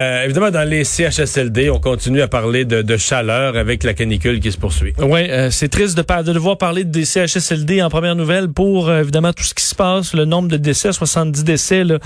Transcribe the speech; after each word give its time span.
Euh, 0.00 0.22
évidemment, 0.22 0.52
dans 0.52 0.62
les 0.62 0.84
CHSLD, 0.84 1.70
on 1.70 1.80
continue 1.80 2.22
à 2.22 2.28
parler 2.28 2.64
de, 2.64 2.96
chaleur 2.96 3.56
avec 3.56 3.82
la 3.82 3.94
canicule 3.94 4.38
qui 4.38 4.52
se 4.52 4.56
poursuit. 4.56 4.92
Oui, 5.00 5.28
euh, 5.28 5.50
c'est 5.50 5.66
triste 5.66 5.96
de, 5.96 6.22
de 6.22 6.32
devoir 6.32 6.56
parler 6.56 6.84
des 6.84 7.04
CHSLD 7.04 7.82
en 7.82 7.90
première 7.90 8.14
nouvelle 8.14 8.46
pour 8.46 8.88
euh, 8.88 9.00
évidemment 9.00 9.32
tout 9.32 9.42
ce 9.42 9.54
qui 9.54 9.64
se 9.64 9.74
passe, 9.74 10.14
le 10.14 10.24
nombre 10.24 10.46
de 10.46 10.56
décès, 10.56 10.92
70 10.92 11.42
décès 11.42 11.82
là, 11.82 11.98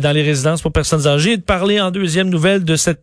dans 0.00 0.10
les 0.10 0.24
résidences 0.24 0.60
pour 0.60 0.72
personnes 0.72 1.06
âgées, 1.06 1.34
et 1.34 1.36
de 1.36 1.42
parler 1.42 1.80
en 1.80 1.92
deuxième 1.92 2.30
nouvelle 2.30 2.64
de 2.64 2.74
cette 2.74 3.00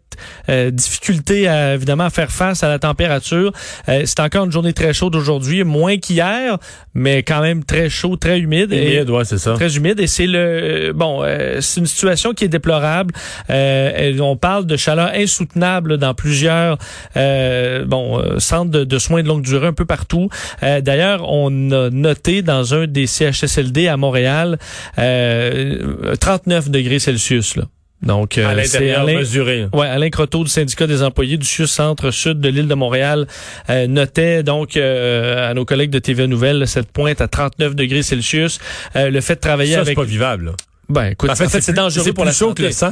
difficulté 0.71 1.47
à, 1.47 1.73
évidemment 1.73 2.03
à 2.03 2.09
faire 2.09 2.29
face 2.29 2.63
à 2.63 2.67
la 2.67 2.77
température. 2.77 3.51
c'est 3.87 4.19
encore 4.19 4.45
une 4.45 4.51
journée 4.51 4.73
très 4.73 4.93
chaude 4.93 5.15
aujourd'hui, 5.15 5.63
moins 5.63 5.97
qu'hier, 5.97 6.59
mais 6.93 7.23
quand 7.23 7.41
même 7.41 7.63
très 7.63 7.89
chaud, 7.89 8.15
très 8.15 8.39
humide. 8.39 8.71
Humide, 8.71 9.09
ouais, 9.09 9.25
c'est 9.25 9.39
ça. 9.39 9.53
Très 9.53 9.75
humide 9.75 9.99
et 9.99 10.05
c'est 10.05 10.27
le 10.27 10.91
bon, 10.93 11.23
c'est 11.61 11.79
une 11.79 11.87
situation 11.87 12.33
qui 12.33 12.43
est 12.43 12.49
déplorable. 12.49 13.13
On 13.49 14.32
on 14.33 14.37
parle 14.37 14.65
de 14.65 14.77
chaleur 14.77 15.11
insoutenable 15.13 15.97
dans 15.97 16.15
plusieurs 16.15 16.79
euh, 17.15 17.85
bon 17.85 18.17
euh, 18.17 18.39
centres 18.39 18.71
de, 18.71 18.97
soins 18.97 19.21
de 19.21 19.27
longue 19.27 19.43
durée 19.43 19.67
un 19.67 19.73
peu 19.73 19.85
partout. 19.85 20.29
Euh, 20.63 20.81
d'ailleurs, 20.81 21.29
on 21.29 21.71
a 21.71 21.91
noté 21.91 22.41
dans 22.41 22.73
un 22.73 22.87
des 22.87 23.05
CHSLD 23.05 23.87
à 23.87 23.95
Montréal 23.95 24.57
39 24.95 26.71
degrés 26.71 26.97
Celsius. 26.97 27.57
Là. 27.57 27.65
Donc, 28.01 28.39
à 28.39 28.55
l'intérieur 28.55 29.05
mesuré. 29.05 29.67
Ouais, 29.71 29.87
Alain 29.87 30.09
Croteau 30.09 30.43
du 30.43 30.49
syndicat 30.49 30.87
des 30.87 31.03
employés 31.03 31.37
du 31.37 31.47
centre-sud 31.47 32.39
de 32.39 32.49
l'île 32.49 32.67
de 32.67 32.73
Montréal 32.73 33.27
notait 33.69 34.41
donc 34.41 34.75
à 34.77 35.53
nos 35.53 35.63
collègues 35.63 35.91
de 35.91 35.99
TV 35.99 36.25
Nouvelles 36.25 36.67
cette 36.67 36.91
pointe 36.91 37.21
à 37.21 37.27
39 37.27 37.75
degrés 37.75 38.01
Celsius. 38.01 38.59
le 38.95 39.21
fait 39.21 39.35
de 39.35 39.41
travailler 39.41 39.75
Ça, 39.75 39.81
avec. 39.81 39.89
c'est 39.89 39.95
pas 39.95 40.09
vivable. 40.09 40.53
Ben, 40.89 41.11
écoute, 41.11 41.29
en 41.29 41.35
fait, 41.35 41.61
c'est 41.61 41.73
dangereux 41.73 42.13
pour 42.13 42.25
la 42.25 42.33
santé. 42.33 42.63
que 42.63 42.67
le 42.67 42.73
sang. 42.73 42.91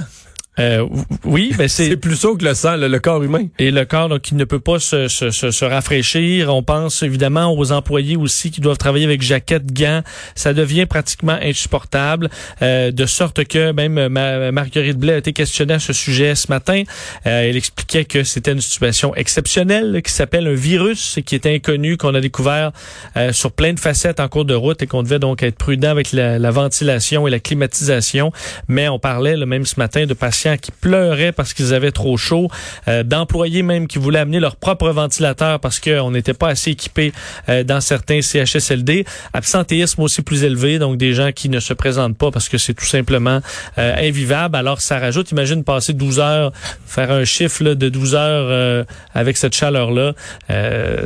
Euh, 0.60 0.86
oui, 1.24 1.54
mais 1.58 1.70
c'est 1.70 1.96
plus 1.96 2.20
chaud 2.20 2.36
que 2.36 2.44
le 2.44 2.54
sang, 2.54 2.76
le, 2.76 3.00
corps 3.00 3.24
humain. 3.24 3.46
Et 3.58 3.72
le 3.72 3.86
corps 3.86 4.10
donc, 4.10 4.22
qui 4.22 4.36
ne 4.36 4.44
peut 4.44 4.60
pas 4.60 4.80
se, 4.80 5.08
se, 5.08 5.32
se, 5.32 5.66
rafraîchir. 5.66 6.54
On 6.54 6.62
pense 6.62 7.04
évidemment 7.04 7.54
aux 7.54 7.72
employés 7.72 8.18
aussi 8.18 8.52
qui 8.52 8.60
doivent 8.60 8.78
travailler 8.78 9.06
avec 9.06 9.22
jaquettes, 9.22 9.72
gants. 9.72 10.02
Ça 10.36 10.54
devient 10.54 10.86
pratiquement 10.86 11.38
insupportable, 11.42 12.30
euh, 12.62 12.92
de 12.92 13.06
sorte 13.06 13.46
que 13.46 13.72
même 13.72 14.10
Marguerite 14.52 14.98
Blais 14.98 15.14
a 15.14 15.18
été 15.18 15.32
questionnée 15.32 15.76
à 15.76 15.80
ce 15.80 15.94
sujet 15.94 16.36
ce 16.36 16.48
matin. 16.50 16.84
Euh, 17.26 17.50
elle 17.50 17.56
expliquait 17.56 18.04
que 18.04 18.24
c'était 18.26 18.52
une 18.52 18.62
situation 18.62 19.16
exceptionnelle 19.16 20.02
qui 20.04 20.12
s'appelle 20.12 20.48
un 20.48 20.54
virus 20.54 21.20
qui 21.26 21.36
est 21.36 21.46
inconnu, 21.46 21.96
qu'on 21.96 22.14
a 22.14 22.20
découvert 22.22 22.72
euh, 23.16 23.32
sur 23.32 23.54
plein 23.54 23.72
de 23.72 23.80
facettes 23.80 24.20
en 24.20 24.28
cours 24.28 24.46
de 24.46 24.54
route 24.54 24.82
et 24.82 24.88
qu'on 24.88 25.04
devait 25.04 25.20
donc 25.20 25.44
être 25.44 25.56
prudent 25.56 25.90
avec 25.90 26.12
la, 26.12 26.40
la, 26.40 26.52
ventilation 26.52 27.26
et 27.26 27.32
la 27.32 27.40
climatisation. 27.40 28.34
Mais 28.68 28.90
on 28.90 29.00
parlait 29.00 29.38
le 29.38 29.46
même 29.46 29.66
ce 29.66 29.80
matin 29.80 30.06
de 30.06 30.14
patients 30.14 30.41
qui 30.58 30.72
pleuraient 30.72 31.32
parce 31.32 31.54
qu'ils 31.54 31.74
avaient 31.74 31.92
trop 31.92 32.18
chaud, 32.18 32.50
euh, 32.88 33.04
d'employés 33.04 33.64
même 33.64 33.88
qui 33.88 34.00
voulaient 34.00 34.20
amener 34.20 34.40
leur 34.40 34.56
propre 34.56 34.90
ventilateur 34.90 35.60
parce 35.60 35.80
qu'on 35.80 36.12
n'était 36.12 36.34
pas 36.34 36.50
assez 36.50 36.72
équipés 36.72 37.12
euh, 37.50 37.64
dans 37.64 37.82
certains 37.82 38.22
CHSLD. 38.22 39.06
Absentéisme 39.34 40.02
aussi 40.02 40.22
plus 40.22 40.44
élevé, 40.44 40.80
donc 40.80 40.98
des 40.98 41.14
gens 41.14 41.32
qui 41.32 41.50
ne 41.50 41.60
se 41.60 41.74
présentent 41.74 42.18
pas 42.18 42.32
parce 42.32 42.50
que 42.50 42.58
c'est 42.58 42.74
tout 42.74 42.86
simplement 42.86 43.40
euh, 43.78 43.96
invivable. 43.98 44.56
Alors 44.56 44.82
ça 44.82 45.00
rajoute, 45.00 45.32
imagine 45.32 45.64
passer 45.64 45.94
12 45.94 46.20
heures, 46.20 46.52
faire 46.86 47.12
un 47.12 47.24
chiffre 47.24 47.64
de 47.64 47.90
12 47.90 48.16
heures 48.16 48.86
avec 49.14 49.38
cette 49.38 49.56
chaleur-là. 49.56 50.14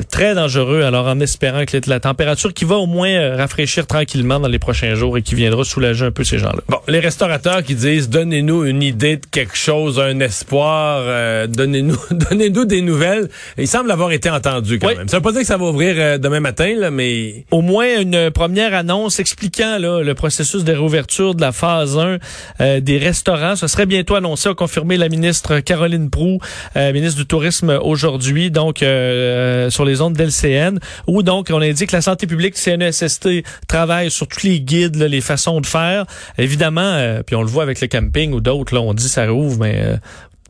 très 0.09 0.35
dangereux. 0.35 0.81
Alors 0.81 1.07
en 1.07 1.19
espérant 1.19 1.65
que 1.65 1.77
la 1.87 1.99
température 1.99 2.53
qui 2.53 2.65
va 2.65 2.75
au 2.75 2.85
moins 2.87 3.35
rafraîchir 3.35 3.85
tranquillement 3.85 4.39
dans 4.39 4.47
les 4.47 4.59
prochains 4.59 4.95
jours 4.95 5.17
et 5.17 5.21
qui 5.21 5.35
viendra 5.35 5.63
soulager 5.63 6.05
un 6.05 6.11
peu 6.11 6.23
ces 6.23 6.37
gens-là. 6.37 6.61
Bon, 6.69 6.79
les 6.87 6.99
restaurateurs 6.99 7.63
qui 7.63 7.75
disent 7.75 8.09
donnez-nous 8.09 8.65
une 8.65 8.81
idée 8.81 9.19
quelque 9.35 9.57
chose, 9.57 9.99
un 9.99 10.21
espoir, 10.21 11.01
euh, 11.01 11.45
donnez-nous 11.45 11.97
donnez-nous 12.11 12.63
des 12.63 12.79
nouvelles. 12.79 13.27
Il 13.57 13.67
semble 13.67 13.91
avoir 13.91 14.13
été 14.13 14.29
entendu 14.29 14.79
quand 14.79 14.95
même. 14.95 15.09
Ça 15.09 15.17
veut 15.17 15.23
pas 15.23 15.33
dire 15.33 15.41
que 15.41 15.47
ça 15.47 15.57
va 15.57 15.65
ouvrir 15.65 15.95
euh, 15.97 16.17
demain 16.17 16.39
matin, 16.39 16.73
là, 16.77 16.89
mais... 16.89 17.43
Au 17.51 17.61
moins 17.61 17.99
une 17.99 18.31
première 18.31 18.73
annonce 18.73 19.19
expliquant 19.19 19.77
là, 19.77 20.01
le 20.01 20.15
processus 20.15 20.63
de 20.63 20.71
réouverture 20.71 21.35
de 21.35 21.41
la 21.41 21.51
phase 21.51 21.97
1 21.97 22.17
euh, 22.61 22.79
des 22.79 22.97
restaurants. 22.97 23.57
Ce 23.57 23.67
serait 23.67 23.85
bientôt 23.85 24.15
annoncé, 24.15 24.47
a 24.47 24.53
confirmé 24.53 24.95
la 24.95 25.09
ministre 25.09 25.59
Caroline 25.59 26.09
Proux, 26.09 26.39
ministre 26.75 27.19
du 27.19 27.25
Tourisme 27.25 27.77
aujourd'hui, 27.81 28.51
donc 28.51 28.77
sur 28.77 29.85
les 29.85 30.01
ondes 30.01 30.13
d'LCN, 30.13 30.79
où 31.07 31.23
donc 31.23 31.49
on 31.51 31.61
indique 31.61 31.89
que 31.89 31.95
la 31.95 32.01
santé 32.01 32.25
publique, 32.25 32.55
CNESST, 32.55 33.27
travaille 33.67 34.09
sur 34.11 34.27
tous 34.27 34.43
les 34.43 34.61
guides, 34.61 34.95
les 34.95 35.21
façons 35.21 35.59
de 35.59 35.65
faire. 35.65 36.05
Évidemment, 36.37 37.19
puis 37.25 37.35
on 37.35 37.41
le 37.41 37.49
voit 37.49 37.63
avec 37.63 37.81
le 37.81 37.87
camping 37.87 38.31
ou 38.31 38.39
d'autres, 38.39 38.73
là, 38.73 38.81
on 38.81 38.93
dit 38.93 39.09
ça 39.09 39.24
rouvre, 39.27 39.59
mais 39.59 39.79
euh, 39.81 39.97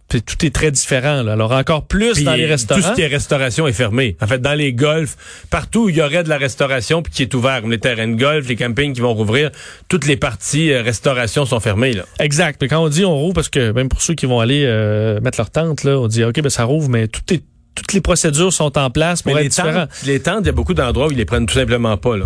tout 0.08 0.46
est 0.46 0.54
très 0.54 0.72
différent. 0.72 1.24
Là. 1.24 1.34
Alors 1.34 1.52
encore 1.52 1.88
plus 1.88 2.24
dans 2.24 2.34
les 2.34 2.46
restaurants. 2.46 2.82
Tout 2.82 2.88
ce 2.88 2.94
qui 2.94 3.02
est 3.02 3.08
restauration 3.08 3.68
est 3.68 3.74
fermé. 3.74 4.16
En 4.22 4.28
fait, 4.28 4.40
dans 4.40 4.54
les 4.54 4.74
golfs, 4.74 5.18
partout 5.50 5.86
où 5.86 5.90
il 5.90 5.96
y 5.96 6.02
aurait 6.02 6.24
de 6.24 6.30
la 6.30 6.38
restauration 6.38 7.02
puis 7.02 7.12
qui 7.12 7.22
est 7.24 7.34
ouvert, 7.34 7.62
comme 7.62 7.72
les 7.72 7.80
terrains 7.80 8.08
de 8.08 8.16
golf, 8.16 8.48
les 8.48 8.56
campings 8.56 8.94
qui 8.94 9.02
vont 9.02 9.14
rouvrir, 9.14 9.52
toutes 9.88 10.06
les 10.06 10.18
parties 10.18 10.72
euh, 10.72 10.82
restauration 10.82 11.46
sont 11.46 11.60
fermées. 11.60 11.94
Là. 11.94 12.04
Exact. 12.20 12.62
Mais 12.62 12.68
quand 12.68 12.84
on 12.84 12.90
dit 12.90 13.06
on 13.06 13.16
rouvre, 13.16 13.34
parce 13.34 13.50
que 13.50 13.72
même 13.72 13.90
pour 13.90 14.02
ceux 14.02 14.14
qui 14.14 14.26
vont 14.26 14.40
aller 14.40 14.64
euh, 14.66 15.20
mettre 15.22 15.40
leur 15.40 15.50
tente, 15.50 15.84
là, 15.84 16.00
on 16.00 16.08
dit 16.08 16.24
ok, 16.24 16.42
ben 16.42 16.50
ça 16.50 16.64
rouvre, 16.64 16.90
mais 16.90 17.08
tout 17.08 17.22
est 17.34 17.44
toutes 17.74 17.92
les 17.92 18.00
procédures 18.00 18.54
sont 18.54 18.78
en 18.78 18.90
place 18.90 19.22
pour 19.22 19.36
mais 19.36 19.48
être 19.48 19.64
les 20.06 20.14
les 20.14 20.20
tentes, 20.22 20.40
il 20.44 20.46
y 20.46 20.50
a 20.50 20.54
beaucoup 20.54 20.74
d'endroits 20.74 21.08
où 21.08 21.12
ils 21.12 21.18
les 21.18 21.26
prennent 21.26 21.46
tout 21.46 21.56
simplement 21.56 21.98
pas. 21.98 22.16
Là. 22.16 22.26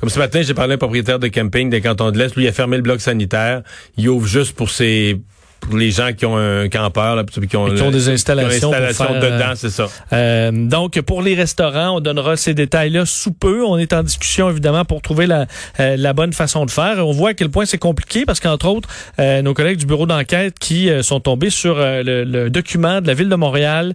Comme 0.00 0.08
ce 0.08 0.18
matin, 0.18 0.42
j'ai 0.42 0.54
parlé 0.54 0.72
à 0.72 0.74
un 0.74 0.78
propriétaire 0.78 1.20
de 1.20 1.28
camping 1.28 1.70
des 1.70 1.80
cantons 1.80 2.10
de 2.10 2.18
l'Est. 2.18 2.34
Lui, 2.34 2.44
il 2.44 2.48
a 2.48 2.52
fermé 2.52 2.76
le 2.76 2.82
bloc 2.82 3.00
sanitaire. 3.00 3.62
Il 3.96 4.08
ouvre 4.08 4.26
juste 4.26 4.56
pour 4.56 4.70
ses 4.70 5.20
pour 5.68 5.76
les 5.78 5.90
gens 5.90 6.12
qui 6.14 6.24
ont 6.24 6.36
un 6.36 6.68
campeur, 6.68 7.14
là, 7.14 7.24
qui 7.24 7.56
ont, 7.56 7.66
qui 7.66 7.82
ont 7.82 7.90
des 7.90 8.08
installations, 8.08 8.70
dedans, 8.70 9.52
c'est 9.54 9.70
ça. 9.70 9.86
Euh, 10.12 10.50
donc, 10.50 10.98
pour 11.02 11.20
les 11.20 11.34
restaurants, 11.34 11.96
on 11.96 12.00
donnera 12.00 12.36
ces 12.36 12.54
détails-là 12.54 13.04
sous 13.04 13.32
peu. 13.32 13.64
On 13.64 13.76
est 13.76 13.92
en 13.92 14.02
discussion, 14.02 14.48
évidemment, 14.48 14.86
pour 14.86 15.02
trouver 15.02 15.26
la, 15.26 15.46
euh, 15.78 15.96
la 15.98 16.12
bonne 16.14 16.32
façon 16.32 16.64
de 16.64 16.70
faire. 16.70 17.06
On 17.06 17.12
voit 17.12 17.30
à 17.30 17.34
quel 17.34 17.50
point 17.50 17.66
c'est 17.66 17.78
compliqué 17.78 18.24
parce 18.24 18.40
qu'entre 18.40 18.66
autres, 18.66 18.88
euh, 19.18 19.42
nos 19.42 19.52
collègues 19.52 19.78
du 19.78 19.86
bureau 19.86 20.06
d'enquête 20.06 20.58
qui 20.58 20.88
sont 21.02 21.20
tombés 21.20 21.50
sur 21.50 21.76
le, 21.76 22.24
le, 22.24 22.48
document 22.48 23.02
de 23.02 23.06
la 23.06 23.14
Ville 23.14 23.28
de 23.28 23.34
Montréal 23.34 23.92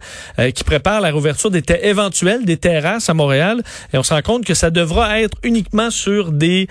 qui 0.54 0.64
prépare 0.64 1.02
la 1.02 1.08
réouverture 1.08 1.50
des 1.50 1.64
éventuelle 1.82 2.46
des 2.46 2.58
terrasses 2.58 3.10
à 3.10 3.14
Montréal. 3.14 3.64
Et 3.94 3.98
on 3.98 4.04
se 4.04 4.14
rend 4.14 4.22
compte 4.22 4.46
que 4.46 4.54
ça 4.54 4.70
devra 4.70 5.22
être 5.22 5.38
uniquement 5.44 5.90
sur 5.90 6.32
des 6.32 6.68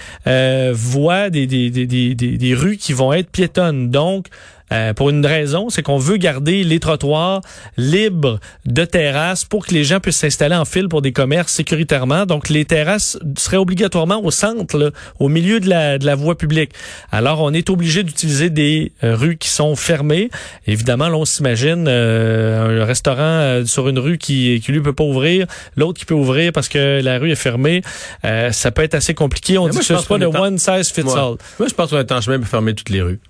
voies, 0.72 1.30
des, 1.30 1.46
des, 1.46 1.70
des, 1.70 1.86
des, 1.86 2.14
des 2.14 2.54
rues 2.54 2.76
qui 2.76 2.92
vont 2.92 3.12
être 3.12 3.30
piétonnes. 3.30 3.90
Donc, 3.90 4.28
euh, 4.72 4.94
pour 4.94 5.10
une 5.10 5.24
raison, 5.24 5.68
c'est 5.70 5.82
qu'on 5.82 5.98
veut 5.98 6.16
garder 6.16 6.64
les 6.64 6.80
trottoirs 6.80 7.40
libres 7.76 8.40
de 8.66 8.84
terrasses 8.84 9.44
pour 9.44 9.66
que 9.66 9.74
les 9.74 9.84
gens 9.84 10.00
puissent 10.00 10.18
s'installer 10.18 10.54
en 10.54 10.64
file 10.64 10.88
pour 10.88 11.02
des 11.02 11.12
commerces 11.12 11.52
sécuritairement. 11.52 12.26
Donc, 12.26 12.48
les 12.48 12.64
terrasses 12.64 13.18
seraient 13.36 13.56
obligatoirement 13.56 14.22
au 14.22 14.30
centre, 14.30 14.92
au 15.18 15.28
milieu 15.28 15.60
de 15.60 15.68
la, 15.68 15.98
de 15.98 16.06
la 16.06 16.14
voie 16.14 16.36
publique. 16.36 16.72
Alors, 17.10 17.40
on 17.40 17.52
est 17.52 17.70
obligé 17.70 18.02
d'utiliser 18.02 18.50
des 18.50 18.92
euh, 19.04 19.14
rues 19.14 19.36
qui 19.36 19.48
sont 19.48 19.76
fermées. 19.76 20.30
Évidemment, 20.66 21.08
là, 21.08 21.16
on 21.16 21.24
s'imagine 21.24 21.86
euh, 21.88 22.82
un 22.82 22.84
restaurant 22.84 23.62
sur 23.66 23.88
une 23.88 23.98
rue 23.98 24.18
qui, 24.18 24.60
qui 24.64 24.72
lui 24.72 24.80
peut 24.80 24.92
pas 24.92 25.04
ouvrir, 25.04 25.46
l'autre 25.76 25.98
qui 25.98 26.04
peut 26.04 26.14
ouvrir 26.14 26.52
parce 26.52 26.68
que 26.68 27.00
la 27.02 27.18
rue 27.18 27.30
est 27.30 27.36
fermée. 27.36 27.82
ça 28.22 28.70
peut 28.70 28.82
être 28.82 28.94
assez 28.94 29.14
compliqué. 29.14 29.58
On 29.58 29.68
dit 29.68 29.78
que 29.78 29.84
ce 29.84 29.92
pas 30.06 30.18
de 30.18 30.26
one 30.26 30.58
size 30.58 30.90
fits 30.90 31.02
all. 31.02 31.36
Moi, 31.58 31.68
je 31.68 31.74
pense 31.74 31.90
qu'on 31.90 31.98
est 31.98 32.12
en 32.12 32.20
chemin 32.20 32.38
pour 32.38 32.48
fermer 32.48 32.74
toutes 32.74 32.90
les 32.90 33.02
rues. 33.02 33.20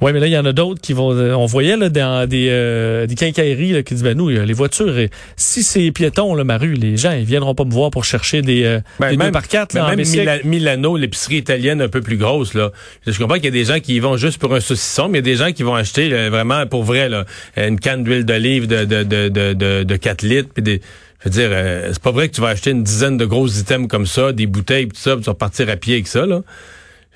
Oui, 0.00 0.12
mais 0.12 0.20
là, 0.20 0.26
il 0.26 0.32
y 0.32 0.38
en 0.38 0.44
a 0.44 0.52
d'autres 0.52 0.80
qui 0.80 0.92
vont. 0.92 1.12
Euh, 1.12 1.34
on 1.34 1.46
voyait 1.46 1.76
là, 1.76 1.88
dans 1.88 2.28
des, 2.28 2.48
euh, 2.50 3.06
des 3.06 3.14
quincailleries 3.14 3.84
qui 3.84 3.94
disent 3.94 4.02
ben 4.02 4.16
nous, 4.16 4.28
les 4.28 4.52
voitures, 4.52 4.94
si 5.36 5.62
c'est 5.62 5.90
piéton, 5.92 6.34
là, 6.34 6.44
ma 6.44 6.58
rue, 6.58 6.74
les 6.74 6.96
gens, 6.96 7.12
ils 7.12 7.24
viendront 7.24 7.54
pas 7.54 7.64
me 7.64 7.70
voir 7.70 7.90
pour 7.90 8.04
chercher 8.04 8.42
des, 8.42 8.64
euh, 8.64 8.80
ben, 8.98 9.16
même, 9.16 9.32
par 9.32 9.48
quatre. 9.48 9.74
Là, 9.74 9.94
même 9.94 10.04
Milano, 10.44 10.96
l'épicerie 10.96 11.36
italienne 11.36 11.80
un 11.80 11.88
peu 11.88 12.00
plus 12.00 12.16
grosse, 12.16 12.54
là. 12.54 12.72
Je 13.06 13.16
comprends 13.18 13.36
qu'il 13.36 13.46
y 13.46 13.48
a 13.48 13.50
des 13.50 13.64
gens 13.64 13.80
qui 13.80 13.96
y 13.96 14.00
vont 14.00 14.16
juste 14.16 14.38
pour 14.38 14.54
un 14.54 14.60
saucisson, 14.60 15.08
mais 15.08 15.18
il 15.18 15.26
y 15.26 15.30
a 15.30 15.32
des 15.32 15.36
gens 15.36 15.52
qui 15.52 15.62
vont 15.62 15.74
acheter 15.74 16.08
vraiment 16.28 16.66
pour 16.66 16.84
vrai 16.84 17.08
là, 17.08 17.24
une 17.56 17.78
canne 17.78 18.04
d'huile 18.04 18.24
d'olive 18.24 18.66
de, 18.66 18.84
de, 18.84 19.02
de, 19.02 19.28
de, 19.28 19.82
de, 19.84 19.96
4 19.96 20.22
litres. 20.22 20.48
Puis 20.52 20.62
des, 20.62 20.80
je 21.20 21.28
veux 21.28 21.30
dire, 21.30 21.50
c'est 21.92 22.02
pas 22.02 22.10
vrai 22.10 22.28
que 22.28 22.34
tu 22.34 22.40
vas 22.40 22.48
acheter 22.48 22.70
une 22.70 22.82
dizaine 22.82 23.16
de 23.16 23.24
gros 23.24 23.46
items 23.48 23.88
comme 23.88 24.06
ça, 24.06 24.32
des 24.32 24.46
bouteilles, 24.46 24.88
tout 24.88 24.96
ça, 24.96 25.12
puis 25.12 25.20
tu 25.20 25.26
vas 25.26 25.32
repartir 25.32 25.68
à 25.68 25.76
pied 25.76 25.94
avec 25.94 26.08
ça, 26.08 26.26
là. 26.26 26.42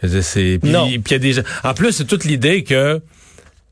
C'est 0.03 0.59
puis, 0.63 0.71
y 0.71 1.15
a 1.15 1.19
des 1.19 1.33
gens. 1.33 1.43
En 1.65 1.75
plus, 1.75 1.93
c'est 1.93 2.05
toute 2.05 2.25
l'idée 2.25 2.63
que 2.63 3.01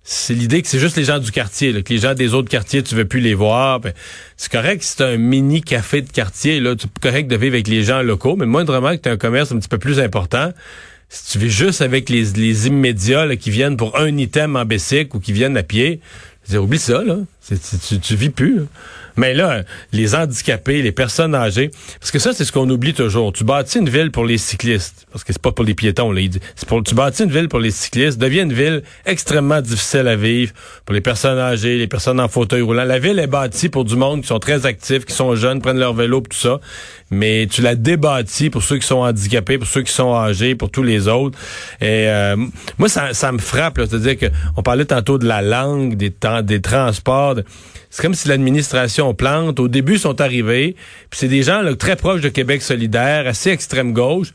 c'est 0.08 0.34
l'idée 0.34 0.62
que 0.62 0.68
c'est 0.68 0.78
juste 0.78 0.96
les 0.96 1.04
gens 1.04 1.18
du 1.18 1.32
quartier, 1.32 1.72
là, 1.72 1.82
que 1.82 1.92
les 1.92 1.98
gens 1.98 2.14
des 2.14 2.32
autres 2.32 2.48
quartiers, 2.48 2.82
tu 2.82 2.94
veux 2.94 3.06
plus 3.06 3.18
les 3.20 3.34
voir. 3.34 3.80
Ben, 3.80 3.92
c'est 4.36 4.50
correct 4.50 4.82
si 4.84 4.94
c'est 4.96 5.04
un 5.04 5.16
mini 5.16 5.62
café 5.62 6.00
de 6.00 6.10
quartier, 6.10 6.60
là, 6.60 6.74
c'est 6.78 6.88
correct 7.00 7.26
de 7.28 7.36
vivre 7.36 7.54
avec 7.54 7.66
les 7.66 7.82
gens 7.82 8.02
locaux, 8.02 8.36
mais 8.36 8.46
moindrement 8.46 8.96
que 8.96 9.02
tu 9.02 9.08
as 9.08 9.12
un 9.12 9.16
commerce 9.16 9.50
un 9.50 9.58
petit 9.58 9.68
peu 9.68 9.78
plus 9.78 9.98
important, 9.98 10.52
si 11.08 11.32
tu 11.32 11.38
vis 11.38 11.50
juste 11.50 11.82
avec 11.82 12.08
les, 12.08 12.24
les 12.34 12.68
immédiats 12.68 13.34
qui 13.36 13.50
viennent 13.50 13.76
pour 13.76 13.98
un 13.98 14.16
item 14.16 14.54
en 14.54 14.64
Bessic 14.64 15.12
ou 15.14 15.18
qui 15.18 15.32
viennent 15.32 15.56
à 15.56 15.64
pied, 15.64 16.00
oublie 16.54 16.78
ça, 16.78 17.02
là. 17.02 17.18
tu, 17.48 17.98
tu 17.98 18.16
vis 18.16 18.30
plus. 18.30 18.60
Mais 19.16 19.34
là, 19.34 19.62
les 19.92 20.14
handicapés, 20.14 20.82
les 20.82 20.92
personnes 20.92 21.34
âgées, 21.34 21.70
parce 22.00 22.10
que 22.10 22.18
ça, 22.18 22.32
c'est 22.32 22.44
ce 22.44 22.52
qu'on 22.52 22.68
oublie 22.68 22.94
toujours. 22.94 23.32
Tu 23.32 23.44
bâtis 23.44 23.78
une 23.78 23.88
ville 23.88 24.10
pour 24.10 24.24
les 24.24 24.38
cyclistes, 24.38 25.06
parce 25.10 25.24
que 25.24 25.32
c'est 25.32 25.42
pas 25.42 25.52
pour 25.52 25.64
les 25.64 25.74
piétons, 25.74 26.12
là. 26.12 26.20
C'est 26.54 26.68
pour, 26.68 26.82
tu 26.82 26.94
bâtis 26.94 27.24
une 27.24 27.30
ville 27.30 27.48
pour 27.48 27.60
les 27.60 27.70
cyclistes, 27.70 28.18
devient 28.18 28.40
une 28.40 28.52
ville 28.52 28.82
extrêmement 29.04 29.60
difficile 29.60 30.08
à 30.08 30.16
vivre 30.16 30.52
pour 30.84 30.94
les 30.94 31.00
personnes 31.00 31.38
âgées, 31.38 31.78
les 31.78 31.86
personnes 31.86 32.20
en 32.20 32.28
fauteuil 32.28 32.62
roulant. 32.62 32.84
La 32.84 32.98
ville 32.98 33.18
est 33.18 33.26
bâtie 33.26 33.68
pour 33.68 33.84
du 33.84 33.96
monde 33.96 34.22
qui 34.22 34.28
sont 34.28 34.38
très 34.38 34.66
actifs, 34.66 35.04
qui 35.04 35.14
sont 35.14 35.34
jeunes, 35.34 35.60
prennent 35.60 35.78
leur 35.78 35.94
vélo, 35.94 36.20
tout 36.20 36.36
ça. 36.36 36.60
Mais 37.10 37.46
tu 37.50 37.62
la 37.62 37.74
débâtis 37.74 38.50
pour 38.50 38.62
ceux 38.62 38.78
qui 38.78 38.86
sont 38.86 38.96
handicapés, 38.96 39.58
pour 39.58 39.68
ceux 39.68 39.82
qui 39.82 39.92
sont 39.92 40.14
âgés, 40.14 40.54
pour 40.54 40.70
tous 40.70 40.82
les 40.82 41.08
autres. 41.08 41.38
Et 41.80 42.08
euh, 42.08 42.36
moi, 42.78 42.88
ça, 42.88 43.14
ça 43.14 43.30
me 43.32 43.38
frappe, 43.38 43.78
c'est-à-dire 43.78 44.18
que 44.18 44.26
on 44.56 44.62
parlait 44.62 44.84
tantôt 44.84 45.18
de 45.18 45.26
la 45.26 45.42
langue, 45.42 45.96
des, 45.96 46.12
des 46.42 46.60
transports. 46.60 47.36
C'est 47.90 48.02
comme 48.02 48.14
si 48.14 48.28
l'administration 48.28 49.05
plante. 49.14 49.60
Au 49.60 49.68
début, 49.68 49.94
ils 49.94 50.00
sont 50.00 50.20
arrivés. 50.20 50.76
Puis 51.10 51.20
c'est 51.20 51.28
des 51.28 51.42
gens 51.42 51.62
là, 51.62 51.74
très 51.74 51.96
proches 51.96 52.20
de 52.20 52.28
Québec 52.28 52.62
solidaire, 52.62 53.26
assez 53.26 53.50
extrême 53.50 53.92
gauche. 53.92 54.32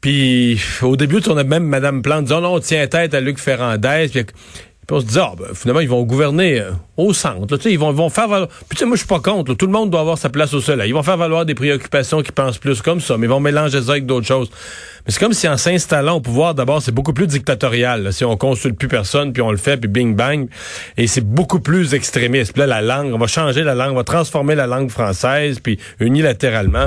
Puis 0.00 0.60
au 0.82 0.96
début, 0.96 1.20
on 1.28 1.36
a 1.36 1.44
même 1.44 1.64
Mme 1.64 2.02
Plante 2.02 2.24
disant 2.24 2.40
non, 2.40 2.54
on 2.54 2.60
tient 2.60 2.86
tête 2.86 3.14
à 3.14 3.20
Luc 3.20 3.38
Ferrandez. 3.38 4.08
Puis, 4.10 4.96
on 4.96 5.00
se 5.00 5.06
dit, 5.06 5.18
ah, 5.20 5.34
ben, 5.38 5.54
finalement, 5.54 5.80
ils 5.80 5.88
vont 5.88 6.02
gouverner 6.02 6.60
euh, 6.60 6.72
au 6.96 7.12
centre. 7.12 7.56
ils 7.66 7.78
vont, 7.78 7.92
vont 7.92 8.08
faire 8.08 8.26
valoir. 8.26 8.48
Puis 8.48 8.70
tu 8.70 8.78
sais, 8.78 8.86
moi, 8.86 8.96
je 8.96 9.00
suis 9.00 9.06
pas 9.06 9.20
contre. 9.20 9.54
Tout 9.54 9.66
le 9.66 9.72
monde 9.72 9.90
doit 9.90 10.00
avoir 10.00 10.18
sa 10.18 10.30
place 10.30 10.52
au 10.52 10.60
soleil. 10.60 10.88
Ils 10.88 10.94
vont 10.94 11.04
faire 11.04 11.16
valoir 11.16 11.46
des 11.46 11.54
préoccupations 11.54 12.22
qui 12.22 12.32
pensent 12.32 12.58
plus 12.58 12.82
comme 12.82 13.00
ça, 13.00 13.16
mais 13.16 13.26
ils 13.26 13.30
vont 13.30 13.38
mélanger 13.38 13.80
ça 13.82 13.92
avec 13.92 14.06
d'autres 14.06 14.26
choses. 14.26 14.50
C'est 15.10 15.18
comme 15.18 15.32
si 15.32 15.48
en 15.48 15.56
s'installant 15.56 16.18
au 16.18 16.20
pouvoir, 16.20 16.54
d'abord, 16.54 16.80
c'est 16.80 16.94
beaucoup 16.94 17.12
plus 17.12 17.26
dictatorial. 17.26 18.12
Si 18.12 18.24
on 18.24 18.36
consulte 18.36 18.78
plus 18.78 18.86
personne, 18.86 19.32
puis 19.32 19.42
on 19.42 19.50
le 19.50 19.56
fait, 19.56 19.76
puis 19.76 19.88
bing 19.88 20.14
bang. 20.14 20.48
Et 20.96 21.08
c'est 21.08 21.24
beaucoup 21.24 21.58
plus 21.58 21.94
extrémiste. 21.94 22.52
Puis 22.52 22.60
là, 22.60 22.68
la 22.68 22.80
langue, 22.80 23.12
on 23.12 23.18
va 23.18 23.26
changer 23.26 23.64
la 23.64 23.74
langue, 23.74 23.90
on 23.90 23.96
va 23.96 24.04
transformer 24.04 24.54
la 24.54 24.68
langue 24.68 24.88
française, 24.88 25.58
puis 25.58 25.80
unilatéralement. 25.98 26.86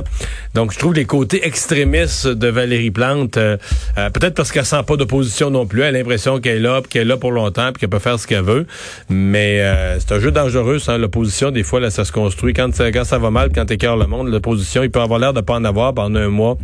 Donc, 0.54 0.72
je 0.72 0.80
trouve 0.80 0.94
les 0.94 1.04
côtés 1.04 1.46
extrémistes 1.46 2.30
de 2.30 2.48
Valérie 2.48 2.92
Plante, 2.92 3.36
euh, 3.36 3.58
euh, 3.98 4.10
peut-être 4.10 4.36
parce 4.36 4.54
qu'elle 4.54 4.66
sent 4.66 4.84
pas 4.88 4.96
d'opposition 4.96 5.50
non 5.50 5.66
plus. 5.66 5.81
Elle 5.81 5.96
a 5.96 6.00
l'impression 6.00 6.40
qu'elle 6.40 6.58
est 6.58 6.62
là, 6.62 6.81
qu'elle 6.90 7.02
est 7.02 7.06
là 7.06 7.18
pour 7.18 7.31
longtemps, 7.31 7.74
puis 7.74 7.81
qu'elle 7.81 7.90
peut 7.90 8.00
faire 8.00 8.18
ce 8.18 8.25
qu'elle 8.25 8.46
veut. 8.46 8.66
Mais 9.10 9.60
euh, 9.60 10.00
c'est 10.00 10.14
un 10.14 10.20
jeu 10.20 10.31
dangereux, 10.31 10.80
ça, 10.80 10.98
l'opposition. 10.98 11.52
Des 11.52 11.64
fois, 11.64 11.81
là, 11.81 11.90
ça 11.90 12.06
se 12.06 12.14
construit. 12.14 12.54
Quand, 12.54 12.72
quand 12.80 13.04
ça 13.04 13.18
va 13.18 13.31
mal, 13.31 13.50
quand 13.54 13.66
t'écœures 13.66 13.98
le 13.98 14.08
monde, 14.08 14.30
l'opposition, 14.30 14.81
il 14.81 14.92
peut 14.92 15.02
avoir 15.02 15.20
l'air 15.20 15.34
de 15.34 15.42
pas 15.42 15.56
en 15.56 15.66
avoir 15.66 15.94
pendant 15.94 16.22
un 16.22 16.30
mois. 16.30 16.58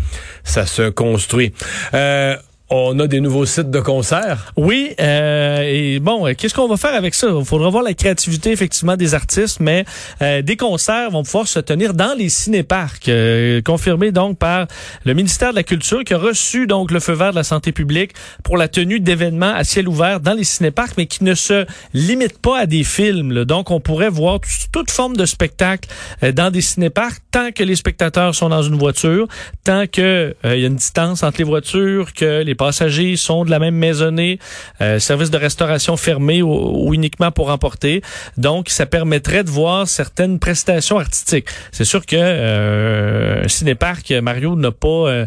Ça 0.46 0.66
se 0.66 0.90
construit. 0.90 1.49
Euh, 1.94 2.38
on 2.70 3.00
a 3.00 3.08
des 3.08 3.20
nouveaux 3.20 3.46
sites 3.46 3.72
de 3.72 3.80
concerts. 3.80 4.54
Oui, 4.56 4.94
euh, 5.00 5.62
et 5.66 6.00
bon, 6.00 6.26
qu'est-ce 6.36 6.54
qu'on 6.54 6.68
va 6.68 6.78
faire 6.78 6.94
avec 6.94 7.16
ça? 7.16 7.28
Il 7.38 7.46
faudra 7.46 7.70
voir 7.70 7.84
la 7.84 7.94
créativité 7.94 8.52
effectivement 8.52 8.96
des 8.96 9.14
artistes, 9.16 9.60
mais 9.60 9.86
euh, 10.22 10.42
des 10.42 10.58
concerts 10.58 11.12
vont 11.12 11.24
pouvoir 11.24 11.48
se 11.48 11.60
tenir 11.60 11.94
dans 11.94 12.14
les 12.18 12.30
cinéparcs, 12.30 13.08
euh, 13.10 13.62
confirmé 13.62 14.12
donc 14.12 14.38
par 14.38 14.68
le 15.06 15.14
ministère 15.14 15.52
de 15.52 15.56
la 15.56 15.64
Culture 15.64 16.04
qui 16.04 16.14
a 16.14 16.18
reçu 16.18 16.68
donc 16.68 16.92
le 16.92 17.00
feu 17.00 17.14
vert 17.14 17.32
de 17.32 17.36
la 17.36 17.44
santé 17.44 17.72
publique 17.72 18.12
pour 18.44 18.58
la 18.58 18.68
tenue 18.68 19.00
d'événements 19.00 19.54
à 19.54 19.64
ciel 19.64 19.88
ouvert 19.88 20.20
dans 20.20 20.34
les 20.34 20.44
cinéparcs, 20.44 20.94
mais 20.98 21.06
qui 21.06 21.24
ne 21.24 21.34
se 21.34 21.66
limite 21.94 22.40
pas 22.40 22.60
à 22.60 22.66
des 22.66 22.84
films. 22.84 23.46
Donc, 23.46 23.72
on 23.72 23.80
pourrait 23.80 24.10
voir 24.10 24.40
toute 24.72 24.92
forme 24.92 25.18
de 25.18 25.26
spectacle 25.26 25.90
euh, 26.24 26.32
dans 26.32 26.52
des 26.52 26.62
cinéparcs 26.62 27.20
tant 27.32 27.52
que 27.52 27.64
les 27.64 27.76
spectateurs 27.76 28.36
sont 28.36 28.50
dans 28.50 28.64
une 28.64 28.76
voiture, 28.76 29.28
tant 29.64 29.86
que 29.88 30.36
euh, 30.46 30.56
il 30.56 30.62
y 30.62 30.64
a 30.64 30.68
une 30.68 30.76
distance 30.76 31.24
entre 31.24 31.40
les 31.40 31.44
voitures, 31.44 32.14
que 32.14 32.44
les 32.44 32.56
passagers 32.60 33.16
sont 33.16 33.46
de 33.46 33.50
la 33.50 33.58
même 33.58 33.76
maisonnée, 33.76 34.38
euh, 34.82 35.00
service 35.00 35.32
de 35.32 35.38
restauration 35.38 35.96
fermé 35.96 36.42
ou, 36.44 36.94
uniquement 36.94 37.32
pour 37.32 37.50
emporter. 37.50 38.02
Donc, 38.38 38.70
ça 38.70 38.86
permettrait 38.86 39.44
de 39.44 39.50
voir 39.50 39.88
certaines 39.88 40.38
prestations 40.40 41.00
artistiques. 41.00 41.48
C'est 41.72 41.86
sûr 41.86 42.06
que 42.06 42.18
euh, 42.18 43.48
Cinéparc, 43.48 44.12
Mario 44.22 44.56
n'a 44.56 44.72
pas... 44.72 44.88
Euh, 45.08 45.26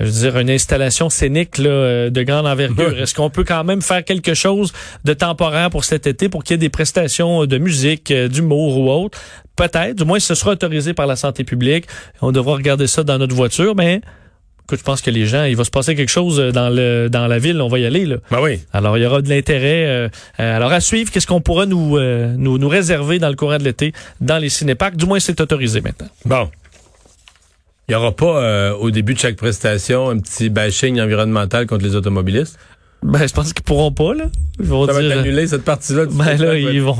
je 0.00 0.06
veux 0.06 0.10
dire, 0.10 0.38
une 0.38 0.50
installation 0.50 1.08
scénique 1.08 1.56
là, 1.56 1.70
euh, 1.70 2.10
de 2.10 2.22
grande 2.24 2.48
envergure. 2.48 2.98
Est-ce 3.00 3.14
qu'on 3.14 3.30
peut 3.30 3.44
quand 3.44 3.62
même 3.62 3.80
faire 3.80 4.02
quelque 4.04 4.34
chose 4.34 4.72
de 5.04 5.14
temporaire 5.14 5.70
pour 5.70 5.84
cet 5.84 6.08
été 6.08 6.28
pour 6.28 6.42
qu'il 6.42 6.54
y 6.54 6.56
ait 6.56 6.58
des 6.58 6.68
prestations 6.68 7.46
de 7.46 7.58
musique, 7.58 8.12
d'humour 8.12 8.76
ou 8.76 8.90
autre? 8.90 9.16
Peut-être. 9.54 9.94
Du 9.94 10.04
moins, 10.04 10.18
ce 10.18 10.34
sera 10.34 10.50
autorisé 10.50 10.94
par 10.94 11.06
la 11.06 11.14
santé 11.14 11.44
publique. 11.44 11.84
On 12.20 12.32
devra 12.32 12.54
regarder 12.54 12.88
ça 12.88 13.04
dans 13.04 13.18
notre 13.18 13.36
voiture, 13.36 13.76
mais 13.76 14.00
Écoute, 14.66 14.78
je 14.78 14.84
pense 14.84 15.02
que 15.02 15.10
les 15.10 15.26
gens, 15.26 15.44
il 15.44 15.56
va 15.56 15.64
se 15.64 15.70
passer 15.70 15.94
quelque 15.94 16.10
chose 16.10 16.40
euh, 16.40 16.50
dans 16.50 16.70
le 16.70 17.08
dans 17.10 17.26
la 17.26 17.38
ville, 17.38 17.60
on 17.60 17.68
va 17.68 17.78
y 17.78 17.84
aller 17.84 18.06
là. 18.06 18.16
Ben 18.30 18.40
oui. 18.40 18.60
Alors 18.72 18.96
il 18.96 19.02
y 19.02 19.06
aura 19.06 19.20
de 19.20 19.28
l'intérêt. 19.28 19.86
Euh, 19.86 20.08
euh, 20.40 20.56
alors 20.56 20.72
à 20.72 20.80
suivre, 20.80 21.10
qu'est-ce 21.10 21.26
qu'on 21.26 21.42
pourra 21.42 21.66
nous, 21.66 21.98
nous 21.98 22.56
nous 22.56 22.68
réserver 22.68 23.18
dans 23.18 23.28
le 23.28 23.36
courant 23.36 23.58
de 23.58 23.64
l'été 23.64 23.92
dans 24.22 24.38
les 24.38 24.48
cinéparcs 24.48 24.96
Du 24.96 25.04
moins, 25.04 25.20
c'est 25.20 25.38
autorisé 25.40 25.82
maintenant. 25.82 26.08
Bon. 26.24 26.50
Il 27.88 27.92
n'y 27.92 27.96
aura 27.96 28.12
pas 28.12 28.74
au 28.76 28.90
début 28.90 29.12
de 29.12 29.18
chaque 29.18 29.36
prestation 29.36 30.08
un 30.08 30.18
petit 30.18 30.48
bashing 30.48 30.98
environnemental 30.98 31.66
contre 31.66 31.84
les 31.84 31.94
automobilistes? 31.94 32.58
Ben, 33.04 33.28
je 33.28 33.34
pense 33.34 33.52
qu'ils 33.52 33.62
pourront 33.62 33.92
pas, 33.92 34.14
là. 34.14 34.24
Ils 34.58 34.64
vont 34.64 34.86
ça 34.86 34.98
dire, 34.98 35.14
va 35.14 35.20
annulé, 35.20 35.46
cette 35.46 35.62
partie-là. 35.62 36.06
Ben 36.10 36.38
là, 36.38 36.56
ils 36.56 36.80
vont. 36.80 36.96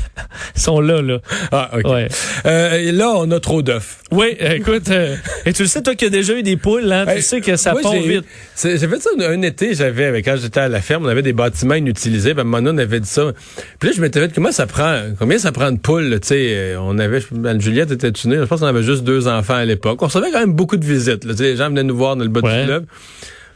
ils 0.56 0.60
sont 0.60 0.80
là, 0.80 1.02
là. 1.02 1.18
Ah, 1.50 1.70
OK. 1.74 1.84
Ouais. 1.84 2.08
Euh, 2.46 2.90
là, 2.90 3.12
on 3.16 3.30
a 3.30 3.38
trop 3.38 3.60
d'œufs. 3.60 3.98
Oui, 4.10 4.34
écoute, 4.40 4.88
euh, 4.88 5.14
et 5.44 5.52
tu 5.52 5.62
le 5.62 5.68
sais, 5.68 5.82
toi 5.82 5.94
qui 5.94 6.06
as 6.06 6.08
déjà 6.08 6.32
eu 6.32 6.42
des 6.42 6.56
poules, 6.56 6.90
hein, 6.90 7.04
tu 7.14 7.20
sais 7.20 7.42
que 7.42 7.56
ça 7.56 7.74
part 7.74 7.92
vite. 7.92 8.24
J'ai 8.62 8.78
fait 8.78 9.02
ça 9.02 9.10
un, 9.18 9.42
été, 9.42 9.74
j'avais, 9.74 10.22
quand 10.22 10.36
j'étais 10.40 10.60
à 10.60 10.68
la 10.68 10.80
ferme, 10.80 11.04
on 11.04 11.08
avait 11.08 11.20
des 11.20 11.34
bâtiments 11.34 11.74
inutilisés, 11.74 12.32
ben, 12.32 12.46
on 12.50 12.78
avait 12.78 13.00
dit 13.00 13.08
ça. 13.08 13.32
Puis 13.78 13.90
là, 13.90 13.94
je 13.94 14.00
m'étais 14.00 14.26
dit, 14.26 14.32
comment 14.32 14.52
ça 14.52 14.66
prend, 14.66 15.02
combien 15.18 15.38
ça 15.38 15.52
prend 15.52 15.70
de 15.70 15.78
poules, 15.78 16.18
tu 16.22 16.28
sais, 16.28 16.54
euh, 16.54 16.76
on 16.80 16.98
avait, 16.98 17.20
Juliette 17.58 17.90
était 17.90 18.12
tunée, 18.12 18.36
je 18.36 18.44
pense 18.44 18.60
qu'on 18.60 18.66
avait 18.66 18.82
juste 18.82 19.04
deux 19.04 19.28
enfants 19.28 19.56
à 19.56 19.66
l'époque. 19.66 20.00
On 20.00 20.06
recevait 20.06 20.30
quand 20.32 20.40
même 20.40 20.54
beaucoup 20.54 20.78
de 20.78 20.86
visites, 20.86 21.26
là, 21.26 21.34
les 21.38 21.56
gens 21.56 21.68
venaient 21.68 21.82
nous 21.82 21.96
voir 21.96 22.16
dans 22.16 22.24
le 22.24 22.30
bas 22.30 22.40
du 22.40 22.64
club. 22.64 22.86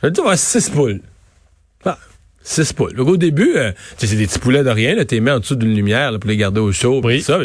J'ai 0.03 0.11
dit, 0.11 0.21
ouais, 0.21 0.37
six 0.37 0.69
poules. 0.69 1.01
Ah, 1.87 1.99
six 2.43 2.73
poules. 2.73 2.99
au 3.01 3.17
début, 3.17 3.57
euh, 3.57 3.73
c'est 3.99 4.15
des 4.15 4.27
petits 4.27 4.39
poulets 4.39 4.63
de 4.63 4.71
rien, 4.71 4.95
là, 4.95 5.05
t'es 5.05 5.21
mis 5.21 5.31
en 5.31 5.41
dessous 5.41 5.57
d'une 5.57 5.75
lumière 5.75 6.13
là, 6.13 6.19
pour 6.19 6.31
les 6.31 6.37
garder 6.37 6.61
au 6.61 6.73
chaud. 6.73 7.01
Oui. 7.05 7.21
Ça, 7.21 7.39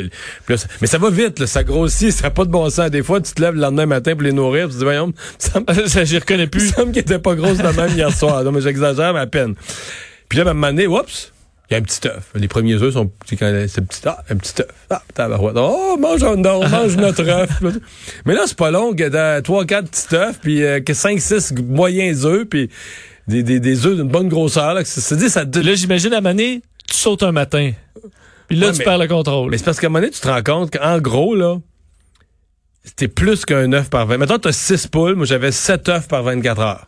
mais, 0.82 0.88
ça 0.88 0.98
va 0.98 1.10
vite, 1.10 1.40
là, 1.40 1.48
ça 1.48 1.64
grossit, 1.64 2.12
ça 2.12 2.24
n'a 2.24 2.30
pas 2.30 2.46
de 2.46 2.52
bon 2.52 2.70
sens. 2.70 2.90
Des 2.92 3.04
fois, 3.04 3.20
tu 3.20 3.34
te 3.34 3.42
lèves 3.42 3.56
le 3.56 3.62
lendemain 3.62 3.88
matin 3.88 4.14
pour 4.14 4.22
les 4.22 4.32
nourrir, 4.32 4.68
tu 4.68 4.74
te 4.74 4.78
dis, 4.80 4.84
voyons, 4.84 5.14
ça, 5.38 5.62
ça 5.88 6.04
j'y 6.04 6.18
reconnais 6.18 6.48
plus. 6.48 6.62
Ça 6.72 6.86
me 6.86 6.92
qui 6.92 7.00
était 7.00 7.20
pas 7.20 7.36
grosse 7.36 7.58
de 7.58 7.64
même 7.64 7.90
hier 7.96 8.12
soir. 8.16 8.44
Non, 8.44 8.52
mais 8.52 8.62
j'exagère, 8.62 9.14
mais 9.14 9.20
à 9.20 9.28
peine. 9.28 9.56
Puis 10.30 10.38
là, 10.38 10.46
à 10.46 10.52
un 10.52 10.54
moment 10.54 10.68
donné, 10.68 10.88
oups, 10.88 11.34
il 11.70 11.74
y 11.74 11.76
a 11.76 11.80
un 11.80 11.84
petit 11.84 12.06
œuf. 12.08 12.32
Les 12.36 12.48
premiers 12.48 12.82
œufs 12.82 12.94
sont 12.94 13.08
petits 13.08 13.38
quand 13.38 13.66
c'est 13.68 13.82
petit 13.82 14.02
ah, 14.06 14.24
un 14.30 14.36
petit 14.36 14.62
œuf. 14.62 14.68
Ah, 14.90 15.02
tabarouette. 15.14 15.56
Oh, 15.58 15.98
mange 15.98 16.24
un 16.24 16.44
on 16.44 16.68
mange 16.68 16.98
notre 16.98 17.28
œuf. 17.28 17.62
Mais 18.26 18.34
là, 18.34 18.42
c'est 18.46 18.58
pas 18.58 18.72
long, 18.72 18.94
il 18.94 19.00
y 19.00 19.04
a 19.04 19.42
3 19.42 19.66
4 19.66 19.90
petits 19.90 20.16
œufs 20.16 20.40
puis 20.42 20.64
euh, 20.64 20.82
5 20.86 21.20
6 21.20 21.54
moyens 21.66 22.26
œufs 22.26 22.46
puis 22.46 22.70
des, 23.28 23.44
des, 23.44 23.60
des 23.60 23.86
œufs 23.86 23.96
d'une 23.96 24.10
bonne 24.10 24.30
grosseur. 24.30 24.74
Là, 24.74 24.86
ça, 24.86 25.02
ça, 25.02 25.44
là 25.44 25.76
j'imagine 25.76 26.14
à 26.14 26.22
Mané, 26.22 26.62
tu 26.88 26.96
sautes 26.96 27.24
un 27.24 27.32
matin. 27.32 27.72
Puis 28.48 28.58
là, 28.58 28.72
tu 28.72 28.84
perds 28.84 28.98
le 28.98 29.08
contrôle. 29.08 29.50
Mais 29.50 29.58
c'est 29.58 29.63
parce 29.63 29.80
qu'à 29.80 29.88
un 29.88 29.90
moment 29.90 30.01
donné, 30.01 30.12
tu 30.12 30.20
te 30.20 30.28
rends 30.28 30.44
compte 30.44 30.78
qu'en 30.78 31.00
gros, 31.00 31.36
là, 31.36 31.58
c'était 32.84 33.08
plus 33.08 33.46
qu'un 33.46 33.72
œuf 33.74 33.90
par 33.90 34.08
20. 34.08 34.18
Mettons, 34.18 34.40
tu 34.40 34.48
as 34.48 34.51
6 34.51 34.88
poules, 34.88 35.16
moi 35.16 35.25
j'avais 35.25 35.51
7 35.51 35.88
œufs 35.90 36.08
par 36.08 36.24
24 36.24 36.60
heures. 36.62 36.88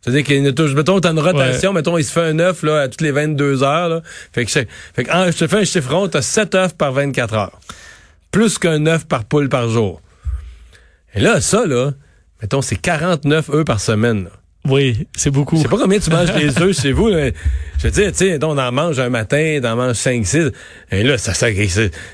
C'est-à-dire 0.00 0.24
qu'il 0.24 0.42
mettons, 0.74 0.98
t'as 0.98 1.12
une 1.12 1.18
rotation, 1.18 1.72
mettons, 1.74 1.98
il 1.98 2.04
se 2.04 2.12
fait 2.12 2.22
un 2.22 2.38
œuf, 2.38 2.62
là, 2.62 2.80
à 2.80 2.88
toutes 2.88 3.02
les 3.02 3.10
22 3.10 3.62
heures, 3.62 3.88
là. 3.90 4.02
Fait 4.32 4.46
que, 4.46 4.50
je, 4.50 4.60
fait 4.94 5.04
que, 5.04 5.10
je 5.12 5.36
te 5.36 5.46
fais 5.46 5.58
un 5.58 5.64
chiffron, 5.64 6.08
t'as 6.08 6.22
7 6.22 6.54
œufs 6.54 6.74
par 6.74 6.92
24 6.92 7.34
heures. 7.34 7.60
Plus 8.30 8.58
qu'un 8.58 8.86
œuf 8.86 9.06
par 9.06 9.24
poule 9.24 9.50
par 9.50 9.68
jour. 9.68 10.00
Et 11.14 11.20
là, 11.20 11.40
ça, 11.42 11.66
là, 11.66 11.92
mettons, 12.40 12.62
c'est 12.62 12.76
49 12.76 13.50
œufs 13.50 13.64
par 13.64 13.80
semaine, 13.80 14.24
là. 14.24 14.30
Oui, 14.68 15.06
c'est 15.16 15.30
beaucoup. 15.30 15.56
Je 15.56 15.62
sais 15.62 15.68
pas 15.68 15.78
combien 15.78 15.98
tu 15.98 16.10
manges 16.10 16.32
des 16.34 16.58
œufs 16.62 16.78
chez 16.78 16.92
vous. 16.92 17.08
Là. 17.08 17.30
Je 17.78 17.84
veux 17.84 17.90
dire, 17.90 18.12
tu 18.12 18.18
sais, 18.18 18.38
on 18.42 18.58
en 18.58 18.72
mange 18.72 19.00
un 19.00 19.08
matin, 19.08 19.58
on 19.62 19.66
en 19.66 19.76
mange 19.76 19.96
5, 19.96 20.26
6. 20.26 20.50
Et 20.92 21.02
là, 21.02 21.16
ça, 21.16 21.32
ça, 21.32 21.46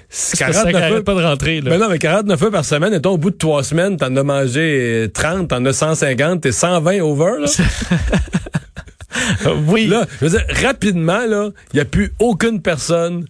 c'est, 0.08 0.38
49 0.38 0.92
œufs. 0.92 1.04
pas 1.04 1.14
de 1.14 1.22
rentrer, 1.22 1.60
là. 1.60 1.70
Mais 1.70 1.78
non, 1.78 1.88
mais 1.88 1.98
49 1.98 2.40
œufs 2.40 2.52
par 2.52 2.64
semaine, 2.64 2.94
et 2.94 3.06
au 3.06 3.18
bout 3.18 3.30
de 3.30 3.36
trois 3.36 3.64
semaines, 3.64 3.96
t'en 3.96 4.14
as 4.14 4.22
mangé 4.22 5.10
30, 5.12 5.48
t'en 5.48 5.64
as 5.64 5.72
150, 5.72 6.42
t'es 6.42 6.52
120 6.52 7.00
over, 7.00 7.32
là. 7.40 7.46
oui. 9.66 9.88
Là, 9.88 10.06
je 10.20 10.26
veux 10.26 10.38
dire, 10.38 10.46
rapidement, 10.62 11.26
là, 11.26 11.50
il 11.72 11.76
n'y 11.76 11.80
a 11.80 11.84
plus 11.84 12.12
aucune 12.20 12.62
personne 12.62 13.26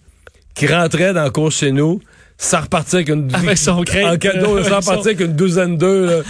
qui 0.53 0.67
rentrait 0.67 1.13
dans 1.13 1.23
le 1.23 1.31
cours 1.31 1.51
chez 1.51 1.71
nous 1.71 2.01
ça 2.39 2.59
repartit 2.61 2.97
avec 2.97 3.09
une 3.09 3.33
avec 3.33 3.57
son 3.57 3.71
en 3.71 3.83
cadeau, 3.83 4.61
ça 4.63 4.77
repartit 4.77 5.07
avec 5.07 5.21
une 5.21 5.33
douzaine 5.33 5.75
d'œufs. 5.75 6.23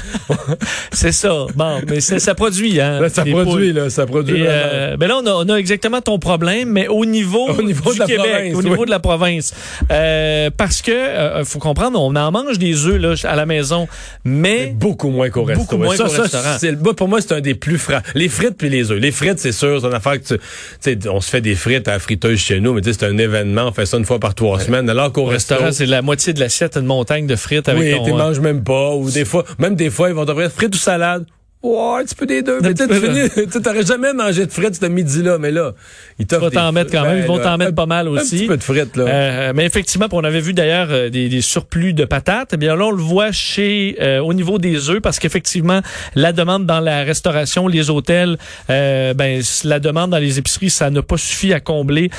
c'est 0.93 1.11
ça. 1.11 1.47
Bon, 1.53 1.81
mais 1.87 1.99
ça 1.99 2.33
produit, 2.33 2.79
hein. 2.79 3.01
ça 3.09 3.25
produit, 3.25 3.73
là, 3.73 3.89
ça 3.89 4.05
produit. 4.05 4.43
Euh, 4.47 4.95
ben 4.95 5.07
là, 5.07 5.19
on 5.21 5.25
a, 5.25 5.31
on 5.31 5.49
a, 5.49 5.55
exactement 5.55 5.99
ton 5.99 6.17
problème, 6.17 6.69
mais 6.69 6.87
au 6.87 7.05
niveau, 7.05 7.49
au 7.49 7.61
niveau 7.61 7.91
du 7.91 7.97
de 7.97 7.99
la 7.99 8.05
Québec, 8.05 8.25
province, 8.25 8.55
au 8.55 8.63
niveau 8.63 8.85
de 8.85 8.89
la 8.89 8.99
province, 8.99 9.53
euh, 9.91 10.49
parce 10.55 10.81
que 10.81 10.91
euh, 10.91 11.43
faut 11.43 11.59
comprendre, 11.59 12.01
on 12.01 12.15
en 12.15 12.31
mange 12.31 12.57
des 12.57 12.85
œufs 12.85 13.01
là 13.01 13.15
à 13.29 13.35
la 13.35 13.45
maison, 13.45 13.89
mais, 14.23 14.67
mais 14.67 14.73
beaucoup 14.73 15.09
moins 15.09 15.29
qu'au 15.29 15.43
restaurant. 15.43 15.65
Beaucoup 15.65 15.83
moins 15.83 15.95
ça, 15.95 16.07
ça, 16.07 16.21
restaurant. 16.21 16.57
C'est, 16.57 16.95
pour 16.95 17.07
moi, 17.09 17.19
c'est 17.19 17.33
un 17.33 17.41
des 17.41 17.55
plus 17.55 17.77
fra... 17.77 18.01
Les 18.15 18.29
frites 18.29 18.55
puis 18.57 18.69
les 18.69 18.91
œufs. 18.91 18.99
Les 18.99 19.11
frites, 19.11 19.39
c'est 19.39 19.51
sûr, 19.51 19.81
c'est 19.81 19.87
une 19.87 19.93
affaire 19.93 20.21
que 20.21 20.35
tu, 20.35 20.39
sais, 20.79 20.97
on 21.09 21.19
se 21.19 21.29
fait 21.29 21.41
des 21.41 21.55
frites 21.55 21.87
à 21.89 21.91
la 21.91 21.99
friteuse 21.99 22.39
chez 22.39 22.61
nous, 22.61 22.73
mais 22.73 22.81
c'est 22.83 23.03
un 23.03 23.17
événement, 23.17 23.67
on 23.67 23.71
fait 23.73 23.85
ça 23.85 23.97
une 23.97 24.05
fois 24.05 24.19
par 24.19 24.35
trois 24.35 24.61
semaines. 24.61 24.89
Alors 24.89 25.11
qu'au 25.11 25.25
restaurant, 25.25 25.71
c'est 25.71 25.85
la 25.85 25.96
moitié 26.01 26.33
de 26.33 26.39
l'assiette 26.39 26.77
une 26.77 26.85
montagne 26.85 27.27
de 27.27 27.35
frites 27.35 27.69
avec 27.69 27.83
oui, 27.83 27.95
ton... 27.97 28.05
tu 28.05 28.13
manges 28.13 28.39
même 28.39 28.63
pas. 28.63 28.95
Ou 28.95 29.09
des 29.09 29.25
fois, 29.25 29.45
même 29.59 29.75
des 29.75 29.89
fois, 29.89 30.09
ils 30.09 30.15
vont 30.15 30.25
t'offrir 30.25 30.51
frites 30.51 30.75
ou 30.75 30.77
salade. 30.77 31.25
Ouais, 31.67 32.01
un 32.01 32.05
petit 32.05 32.15
peu 32.15 32.25
des 32.25 32.41
deux. 32.41 32.59
Mais 32.61 32.73
tu 32.73 33.61
t'aurais 33.61 33.85
jamais 33.85 34.13
mangé 34.13 34.45
de 34.45 34.51
frites 34.51 34.75
ce 34.75 34.85
midi-là, 34.85 35.37
mais 35.37 35.51
là, 35.51 35.73
ils 36.17 36.25
vont 36.25 36.49
t'en 36.49 36.71
mettre 36.71 36.91
quand 36.91 37.03
même. 37.03 37.19
Ils 37.19 37.25
vont 37.25 37.39
t'en 37.39 37.57
mettre 37.57 37.75
pas 37.75 37.85
mal 37.85 38.07
aussi. 38.07 38.35
Un 38.35 38.39
petit 38.39 38.47
peu 38.47 38.57
de 38.57 38.63
frites, 38.63 38.95
là. 38.95 39.03
Euh, 39.05 39.53
mais 39.53 39.65
effectivement, 39.65 40.07
on 40.11 40.23
avait 40.23 40.39
vu 40.39 40.53
d'ailleurs 40.53 40.87
euh, 40.91 41.09
des, 41.09 41.27
des, 41.27 41.41
surplus 41.41 41.93
de 41.93 42.05
patates. 42.05 42.51
Eh 42.53 42.57
bien 42.57 42.75
là, 42.75 42.85
on 42.85 42.91
le 42.91 43.01
voit 43.01 43.31
chez 43.31 43.97
euh, 43.99 44.19
au 44.19 44.33
niveau 44.33 44.59
des 44.59 44.89
œufs 44.89 45.01
parce 45.01 45.19
qu'effectivement, 45.19 45.81
la 46.15 46.31
demande 46.31 46.65
dans 46.65 46.79
la 46.79 47.03
restauration, 47.03 47.67
les 47.67 47.89
hôtels, 47.89 48.37
euh, 48.69 49.13
ben 49.13 49.41
la 49.65 49.79
demande 49.79 50.11
dans 50.11 50.17
les 50.17 50.39
épiceries, 50.39 50.69
ça 50.69 50.89
n'a 50.89 51.01
pas 51.01 51.17
suffi 51.17 51.53
à 51.53 51.59
combler 51.59 52.09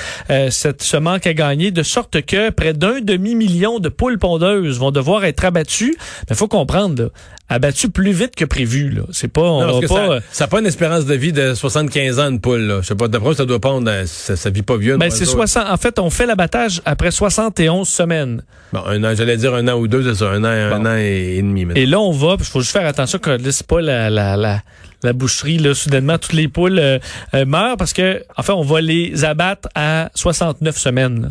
cette, 0.49 0.83
ce 0.83 0.97
manque 0.97 1.25
à 1.25 1.33
gagner, 1.33 1.71
de 1.71 1.83
sorte 1.83 2.21
que 2.21 2.49
près 2.51 2.73
d'un 2.73 3.01
demi-million 3.01 3.79
de 3.79 3.89
poules 3.89 4.19
pondeuses 4.19 4.79
vont 4.79 4.91
devoir 4.91 5.25
être 5.25 5.43
abattues. 5.45 5.95
Mais 6.29 6.35
faut 6.35 6.47
comprendre, 6.47 7.03
là, 7.03 7.09
abattues 7.49 7.89
plus 7.89 8.11
vite 8.11 8.35
que 8.35 8.45
prévu. 8.45 8.89
Là. 8.89 9.01
C'est 9.11 9.27
pas, 9.27 9.41
on 9.41 9.65
non, 9.65 9.79
va 9.79 9.87
pas. 9.87 10.19
Ça 10.31 10.45
n'a 10.45 10.47
pas 10.47 10.59
une 10.59 10.65
espérance 10.65 11.05
de 11.05 11.15
vie 11.15 11.33
de 11.33 11.53
75 11.53 12.19
ans 12.19 12.29
une 12.29 12.39
poule. 12.39 12.61
Là. 12.61 12.81
Je 12.81 12.87
sais 12.87 12.95
pas. 12.95 13.07
D'après 13.07 13.33
ça 13.33 13.45
doit 13.45 13.59
pas. 13.59 13.77
Ça, 14.05 14.35
ça 14.35 14.49
vit 14.49 14.61
pas 14.61 14.77
vieux. 14.77 14.97
Ben 14.97 15.09
c'est 15.09 15.25
60. 15.25 15.65
En 15.69 15.77
fait, 15.77 15.99
on 15.99 16.09
fait 16.09 16.25
l'abattage 16.25 16.81
après 16.85 17.11
71 17.11 17.87
semaines. 17.87 18.43
Bon, 18.71 18.81
un 18.85 19.03
an. 19.03 19.13
J'allais 19.15 19.37
dire 19.37 19.53
un 19.53 19.67
an 19.67 19.77
ou 19.77 19.87
deux, 19.87 20.03
c'est 20.03 20.19
ça. 20.19 20.29
Un 20.29 20.43
an, 20.43 20.47
un 20.47 20.85
an 20.85 20.95
et, 20.95 21.41
demi. 21.41 21.65
Maintenant. 21.65 21.81
Et 21.81 21.85
là, 21.85 21.99
on 21.99 22.11
va. 22.11 22.35
Il 22.39 22.45
faut 22.45 22.61
juste 22.61 22.73
faire 22.73 22.87
attention 22.87 23.19
que 23.19 23.37
c'est 23.51 23.67
pas 23.67 23.81
la, 23.81 24.09
la, 24.09 24.37
la 24.37 24.61
la 25.03 25.13
boucherie, 25.13 25.57
là, 25.57 25.73
soudainement, 25.73 26.17
toutes 26.17 26.33
les 26.33 26.47
poules 26.47 26.79
euh, 26.79 26.99
euh, 27.33 27.45
meurent 27.45 27.77
parce 27.77 27.93
que, 27.93 28.23
en 28.35 28.43
fait, 28.43 28.51
on 28.51 28.63
va 28.63 28.81
les 28.81 29.23
abattre 29.23 29.69
à 29.75 30.09
69 30.15 30.77
semaines. 30.77 31.21
Là. 31.21 31.29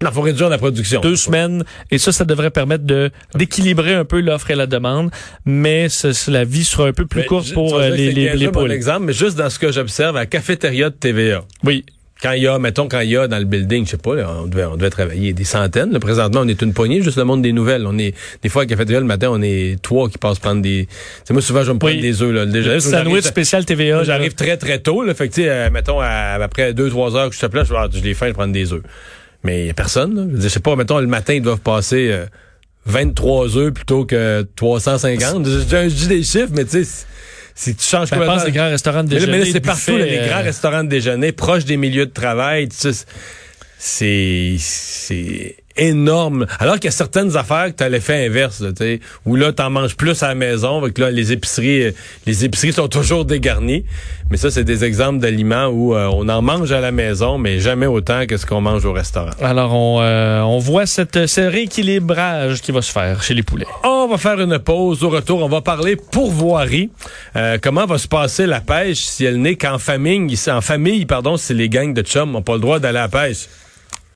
Il 0.00 0.06
faut 0.12 0.20
réduire 0.20 0.48
la 0.48 0.58
production. 0.58 1.00
Deux 1.00 1.16
semaines. 1.16 1.64
Et 1.90 1.98
ça, 1.98 2.12
ça 2.12 2.24
devrait 2.24 2.50
permettre 2.50 2.84
de 2.84 3.10
d'équilibrer 3.34 3.94
un 3.94 4.04
peu 4.04 4.20
l'offre 4.20 4.50
et 4.50 4.54
la 4.54 4.66
demande. 4.66 5.10
Mais 5.44 5.88
la 6.28 6.44
vie 6.44 6.64
sera 6.64 6.86
un 6.86 6.92
peu 6.92 7.06
plus 7.06 7.24
courte 7.24 7.52
pour 7.52 7.76
euh, 7.76 7.90
les, 7.90 8.12
les, 8.12 8.34
les 8.34 8.48
poules. 8.48 8.70
exemple, 8.70 9.06
mais 9.06 9.12
juste 9.12 9.36
dans 9.36 9.50
ce 9.50 9.58
que 9.58 9.72
j'observe, 9.72 10.16
à 10.16 10.20
la 10.20 10.26
cafétéria 10.26 10.90
de 10.90 10.94
TVA. 10.94 11.44
Oui. 11.64 11.84
Quand 12.20 12.32
il 12.32 12.42
y 12.42 12.46
a, 12.48 12.58
mettons, 12.58 12.88
quand 12.88 12.98
il 13.00 13.10
y 13.10 13.16
a 13.16 13.28
dans 13.28 13.38
le 13.38 13.44
building, 13.44 13.84
je 13.86 13.92
sais 13.92 13.96
pas, 13.96 14.10
on, 14.10 14.46
devait, 14.46 14.64
on 14.64 14.76
devait 14.76 14.90
travailler 14.90 15.32
des 15.32 15.44
centaines. 15.44 15.92
Là, 15.92 16.00
présentement, 16.00 16.40
on 16.42 16.48
est 16.48 16.60
une 16.62 16.74
poignée, 16.74 17.00
juste 17.00 17.16
le 17.16 17.22
monde 17.24 17.42
des 17.42 17.52
nouvelles. 17.52 17.86
On 17.86 17.96
est, 17.96 18.12
des 18.42 18.48
fois, 18.48 18.62
à 18.62 18.64
la 18.64 18.68
cafétéria, 18.68 18.98
le 18.98 19.06
matin, 19.06 19.28
on 19.30 19.40
est 19.40 19.80
trois 19.82 20.08
qui 20.08 20.18
passent 20.18 20.40
prendre 20.40 20.60
des, 20.60 20.88
c'est 21.24 21.32
moi, 21.32 21.42
souvent, 21.42 21.62
je 21.62 21.68
vais 21.68 21.74
me 21.74 21.78
prendre 21.78 22.00
des 22.00 22.22
œufs, 22.22 22.32
là. 22.32 22.44
Déjà, 22.44 22.80
sandwich 22.80 23.24
spécial 23.24 23.64
TVA. 23.64 24.02
J'arrive 24.02 24.34
très, 24.34 24.56
très 24.56 24.80
tôt, 24.80 25.04
là. 25.04 25.14
Fait 25.14 25.28
que, 25.28 25.34
tu 25.34 25.42
sais, 25.42 25.70
mettons, 25.70 26.00
après 26.00 26.74
deux, 26.74 26.88
trois 26.90 27.14
heures 27.16 27.30
que 27.30 27.36
je 27.36 27.40
te 27.40 27.46
place, 27.46 27.68
je, 27.68 27.74
ah, 27.74 27.88
je 27.92 28.00
les 28.00 28.14
faim, 28.14 28.26
je 28.28 28.32
prends 28.32 28.48
des 28.48 28.72
œufs. 28.72 28.82
Mais 29.44 29.60
il 29.60 29.64
n'y 29.64 29.70
a 29.70 29.74
personne. 29.74 30.36
Je 30.40 30.48
sais 30.48 30.60
pas, 30.60 30.76
mettons, 30.76 30.98
le 30.98 31.06
matin, 31.06 31.34
ils 31.34 31.42
doivent 31.42 31.60
passer 31.60 32.26
23 32.86 33.56
œufs 33.56 33.72
plutôt 33.72 34.04
que 34.04 34.46
350. 34.56 35.46
je, 35.46 35.86
dis 35.88 36.08
des 36.08 36.22
chiffres, 36.22 36.52
mais 36.52 36.64
tu 36.64 36.84
sais, 36.84 37.06
si 37.54 37.74
tu 37.74 37.84
changes 37.84 38.10
ben, 38.10 38.24
pense 38.24 38.44
les 38.44 38.52
grands 38.52 38.70
restaurants 38.70 39.04
de 39.04 39.08
déjeuner. 39.08 39.32
Mais, 39.32 39.44
là, 39.44 39.50
c'est 39.52 39.60
partout, 39.60 39.96
là, 39.96 40.06
les 40.06 40.28
grands 40.28 40.42
restaurants 40.42 40.84
de 40.84 40.88
déjeuner, 40.88 41.32
proches 41.32 41.64
des 41.64 41.76
milieux 41.76 42.06
de 42.06 42.12
travail. 42.12 42.68
C'est... 43.78 44.56
c'est 44.58 45.56
énorme. 45.78 46.46
Alors 46.58 46.74
qu'il 46.74 46.86
y 46.86 46.88
a 46.88 46.92
certaines 46.92 47.36
affaires 47.36 47.66
que 47.66 47.76
tu 47.78 47.84
as 47.84 47.88
l'effet 47.88 48.26
inverse, 48.26 48.60
là, 48.60 48.70
où 49.24 49.36
là, 49.36 49.52
tu 49.52 49.62
en 49.62 49.70
manges 49.70 49.96
plus 49.96 50.22
à 50.22 50.28
la 50.28 50.34
maison, 50.34 50.78
avec 50.78 50.98
là, 50.98 51.10
les 51.10 51.32
épiceries, 51.32 51.94
les 52.26 52.44
épiceries 52.44 52.72
sont 52.72 52.88
toujours 52.88 53.24
dégarnies. 53.24 53.84
Mais 54.30 54.36
ça, 54.36 54.50
c'est 54.50 54.64
des 54.64 54.84
exemples 54.84 55.20
d'aliments 55.20 55.66
où 55.66 55.94
euh, 55.94 56.08
on 56.12 56.28
en 56.28 56.42
mange 56.42 56.72
à 56.72 56.80
la 56.80 56.92
maison, 56.92 57.38
mais 57.38 57.60
jamais 57.60 57.86
autant 57.86 58.26
que 58.26 58.36
ce 58.36 58.44
qu'on 58.44 58.60
mange 58.60 58.84
au 58.84 58.92
restaurant. 58.92 59.30
Alors, 59.40 59.72
on, 59.72 60.00
euh, 60.02 60.40
on 60.42 60.58
voit 60.58 60.86
cette, 60.86 61.26
ce 61.26 61.40
rééquilibrage 61.40 62.60
qui 62.60 62.72
va 62.72 62.82
se 62.82 62.92
faire 62.92 63.22
chez 63.22 63.34
les 63.34 63.42
poulets. 63.42 63.66
On 63.84 64.06
va 64.08 64.18
faire 64.18 64.40
une 64.40 64.58
pause. 64.58 65.02
Au 65.02 65.08
retour, 65.08 65.42
on 65.42 65.48
va 65.48 65.60
parler 65.60 65.96
pourvoirie. 65.96 66.90
Euh, 67.36 67.58
comment 67.62 67.86
va 67.86 67.98
se 67.98 68.08
passer 68.08 68.46
la 68.46 68.60
pêche 68.60 68.98
si 68.98 69.24
elle 69.24 69.40
n'est 69.40 69.56
qu'en 69.56 69.78
famille, 69.78 70.36
en 70.48 70.60
famille, 70.60 71.06
pardon, 71.06 71.36
si 71.36 71.54
les 71.54 71.68
gangs 71.68 71.94
de 71.94 72.02
chums 72.02 72.32
n'ont 72.32 72.42
pas 72.42 72.54
le 72.54 72.60
droit 72.60 72.78
d'aller 72.78 72.98
à 72.98 73.02
la 73.02 73.08
pêche? 73.08 73.46